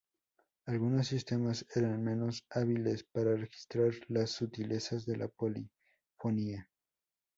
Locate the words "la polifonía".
5.15-6.67